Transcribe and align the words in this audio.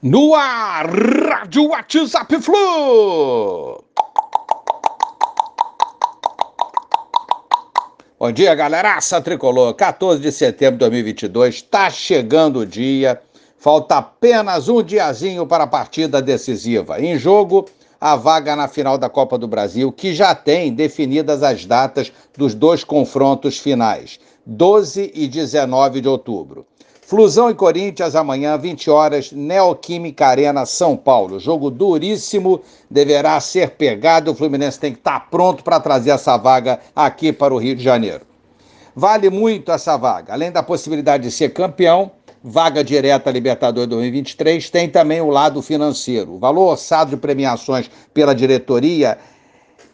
No 0.00 0.32
ar, 0.32 0.86
Rádio 0.86 1.70
WhatsApp 1.70 2.40
Flu. 2.40 3.82
Bom 8.16 8.30
dia, 8.30 8.54
galeraça 8.54 9.20
tricolor. 9.20 9.74
14 9.74 10.22
de 10.22 10.30
setembro 10.30 10.74
de 10.74 10.78
2022, 10.78 11.56
está 11.56 11.90
chegando 11.90 12.60
o 12.60 12.66
dia. 12.66 13.20
Falta 13.58 13.96
apenas 13.96 14.68
um 14.68 14.84
diazinho 14.84 15.44
para 15.48 15.64
a 15.64 15.66
partida 15.66 16.22
decisiva. 16.22 17.00
Em 17.00 17.18
jogo, 17.18 17.66
a 18.00 18.14
vaga 18.14 18.54
na 18.54 18.68
final 18.68 18.98
da 18.98 19.08
Copa 19.08 19.36
do 19.36 19.48
Brasil, 19.48 19.90
que 19.90 20.14
já 20.14 20.32
tem 20.32 20.72
definidas 20.72 21.42
as 21.42 21.64
datas 21.64 22.12
dos 22.36 22.54
dois 22.54 22.84
confrontos 22.84 23.58
finais, 23.58 24.20
12 24.46 25.10
e 25.12 25.26
19 25.26 26.00
de 26.00 26.08
outubro. 26.08 26.64
Flusão 27.08 27.48
e 27.48 27.54
Corinthians 27.54 28.14
amanhã, 28.14 28.58
20 28.58 28.90
horas, 28.90 29.32
Neoquímica 29.32 30.26
Arena, 30.26 30.66
São 30.66 30.94
Paulo. 30.94 31.40
Jogo 31.40 31.70
duríssimo, 31.70 32.60
deverá 32.90 33.40
ser 33.40 33.70
pegado. 33.70 34.30
O 34.30 34.34
Fluminense 34.34 34.78
tem 34.78 34.92
que 34.92 34.98
estar 34.98 35.30
pronto 35.30 35.64
para 35.64 35.80
trazer 35.80 36.10
essa 36.10 36.36
vaga 36.36 36.78
aqui 36.94 37.32
para 37.32 37.54
o 37.54 37.56
Rio 37.56 37.74
de 37.74 37.82
Janeiro. 37.82 38.26
Vale 38.94 39.30
muito 39.30 39.72
essa 39.72 39.96
vaga. 39.96 40.34
Além 40.34 40.52
da 40.52 40.62
possibilidade 40.62 41.22
de 41.22 41.30
ser 41.30 41.54
campeão, 41.54 42.10
vaga 42.44 42.84
direta 42.84 43.30
Libertadores 43.30 43.88
2023, 43.88 44.68
tem 44.68 44.86
também 44.86 45.22
o 45.22 45.30
lado 45.30 45.62
financeiro. 45.62 46.34
O 46.34 46.38
valor 46.38 46.72
orçado 46.72 47.12
de 47.12 47.16
premiações 47.16 47.90
pela 48.12 48.34
diretoria 48.34 49.16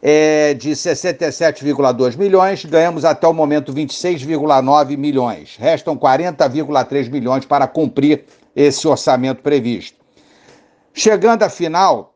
é 0.07 0.53
de 0.53 0.73
67,2 0.73 2.19
milhões, 2.19 2.63
ganhamos 2.63 3.07
até 3.07 3.27
o 3.27 3.33
momento 3.33 3.73
26,9 3.73 4.99
milhões. 4.99 5.57
Restam 5.59 5.97
40,3 5.97 7.11
milhões 7.11 7.47
para 7.47 7.67
cumprir 7.67 8.27
esse 8.55 8.87
orçamento 8.87 9.41
previsto. 9.41 9.97
Chegando 10.93 11.43
à 11.43 11.49
final, 11.49 12.14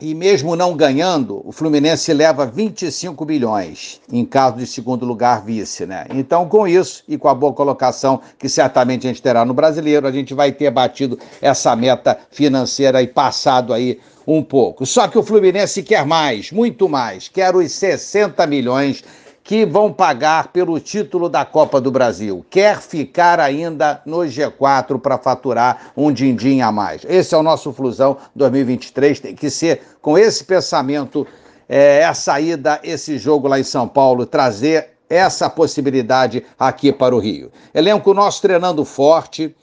e 0.00 0.14
mesmo 0.14 0.54
não 0.54 0.76
ganhando, 0.76 1.40
o 1.42 1.50
Fluminense 1.50 2.12
leva 2.12 2.44
25 2.44 3.24
bilhões 3.24 4.00
em 4.12 4.24
caso 4.26 4.58
de 4.58 4.66
segundo 4.66 5.06
lugar 5.06 5.42
vice, 5.42 5.86
né? 5.86 6.06
Então, 6.10 6.46
com 6.46 6.68
isso 6.68 7.02
e 7.08 7.16
com 7.16 7.28
a 7.28 7.34
boa 7.34 7.52
colocação 7.52 8.20
que 8.38 8.48
certamente 8.48 9.06
a 9.06 9.10
gente 9.10 9.22
terá 9.22 9.44
no 9.44 9.54
brasileiro, 9.54 10.06
a 10.06 10.12
gente 10.12 10.34
vai 10.34 10.52
ter 10.52 10.70
batido 10.70 11.18
essa 11.40 11.74
meta 11.74 12.18
financeira 12.30 13.00
e 13.00 13.06
passado 13.06 13.72
aí 13.72 13.98
um 14.26 14.42
pouco. 14.42 14.84
Só 14.84 15.08
que 15.08 15.16
o 15.16 15.22
Fluminense 15.22 15.82
quer 15.82 16.04
mais, 16.04 16.52
muito 16.52 16.88
mais. 16.88 17.28
Quer 17.28 17.54
os 17.56 17.72
60 17.72 18.46
milhões 18.46 19.02
que 19.46 19.64
vão 19.64 19.92
pagar 19.92 20.48
pelo 20.48 20.80
título 20.80 21.28
da 21.28 21.44
Copa 21.44 21.80
do 21.80 21.88
Brasil. 21.92 22.44
Quer 22.50 22.80
ficar 22.82 23.38
ainda 23.38 24.02
no 24.04 24.18
G4 24.18 24.98
para 24.98 25.16
faturar 25.18 25.92
um 25.96 26.10
din-din 26.10 26.62
a 26.62 26.72
mais. 26.72 27.02
Esse 27.08 27.32
é 27.32 27.38
o 27.38 27.44
nosso 27.44 27.72
Flusão 27.72 28.16
2023. 28.34 29.20
Tem 29.20 29.36
que 29.36 29.48
ser 29.48 29.82
com 30.02 30.18
esse 30.18 30.42
pensamento, 30.42 31.24
é, 31.68 32.00
essa 32.00 32.40
ida, 32.40 32.80
esse 32.82 33.18
jogo 33.18 33.46
lá 33.46 33.60
em 33.60 33.62
São 33.62 33.86
Paulo, 33.86 34.26
trazer 34.26 34.88
essa 35.08 35.48
possibilidade 35.48 36.44
aqui 36.58 36.92
para 36.92 37.14
o 37.14 37.20
Rio. 37.20 37.52
Elenco 37.72 38.12
nosso 38.12 38.42
treinando 38.42 38.84
forte 38.84 39.54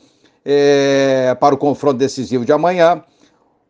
é, 0.46 1.36
para 1.42 1.54
o 1.54 1.58
confronto 1.58 1.98
decisivo 1.98 2.46
de 2.46 2.54
amanhã. 2.54 3.04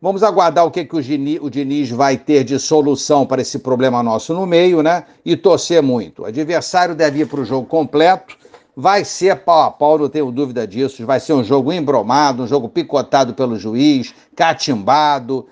Vamos 0.04 0.22
aguardar 0.22 0.66
o 0.66 0.70
que, 0.70 0.84
que 0.84 0.96
o, 0.96 1.02
Diniz, 1.02 1.38
o 1.40 1.48
Diniz 1.48 1.88
vai 1.88 2.18
ter 2.18 2.44
de 2.44 2.58
solução 2.58 3.24
para 3.24 3.40
esse 3.40 3.58
problema 3.58 4.02
nosso 4.02 4.34
no 4.34 4.44
meio, 4.44 4.82
né? 4.82 5.04
E 5.24 5.34
torcer 5.34 5.82
muito. 5.82 6.20
O 6.20 6.24
adversário 6.26 6.94
deve 6.94 7.20
ir 7.20 7.26
para 7.26 7.40
o 7.40 7.44
jogo 7.46 7.66
completo. 7.66 8.36
Vai 8.76 9.02
ser 9.02 9.36
pau 9.36 9.62
a 9.62 9.70
pau, 9.70 9.96
não 9.96 10.10
tenho 10.10 10.30
dúvida 10.30 10.66
disso. 10.66 11.06
Vai 11.06 11.20
ser 11.20 11.32
um 11.32 11.42
jogo 11.42 11.72
embromado, 11.72 12.42
um 12.42 12.46
jogo 12.46 12.68
picotado 12.68 13.32
pelo 13.32 13.58
juiz, 13.58 14.14
catimbado. 14.36 15.46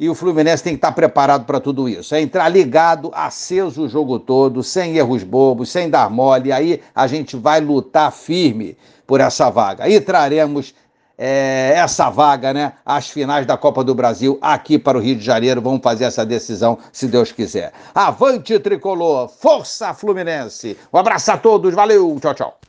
E 0.00 0.08
o 0.08 0.14
Fluminense 0.14 0.64
tem 0.64 0.72
que 0.72 0.78
estar 0.78 0.92
preparado 0.92 1.44
para 1.44 1.60
tudo 1.60 1.86
isso. 1.86 2.14
É 2.14 2.22
entrar 2.22 2.48
ligado, 2.48 3.10
aceso 3.12 3.82
o 3.82 3.88
jogo 3.90 4.18
todo, 4.18 4.62
sem 4.62 4.96
erros 4.96 5.22
bobos, 5.22 5.68
sem 5.68 5.90
dar 5.90 6.08
mole. 6.08 6.50
Aí 6.50 6.80
a 6.94 7.06
gente 7.06 7.36
vai 7.36 7.60
lutar 7.60 8.10
firme 8.10 8.74
por 9.06 9.20
essa 9.20 9.50
vaga. 9.50 9.84
Aí 9.84 10.00
traremos 10.00 10.72
é, 11.18 11.72
essa 11.74 12.08
vaga, 12.08 12.54
né? 12.54 12.74
As 12.86 13.10
finais 13.10 13.44
da 13.44 13.56
Copa 13.56 13.82
do 13.82 13.94
Brasil 13.94 14.38
aqui 14.40 14.78
para 14.78 14.96
o 14.96 15.00
Rio 15.00 15.16
de 15.16 15.24
Janeiro. 15.24 15.60
Vamos 15.60 15.80
fazer 15.82 16.04
essa 16.04 16.24
decisão, 16.24 16.78
se 16.92 17.08
Deus 17.08 17.32
quiser. 17.32 17.72
Avante 17.94 18.58
tricolor, 18.60 19.28
força 19.28 19.92
Fluminense. 19.92 20.78
Um 20.92 20.98
abraço 20.98 21.32
a 21.32 21.36
todos, 21.36 21.74
valeu, 21.74 22.16
tchau, 22.20 22.34
tchau. 22.34 22.54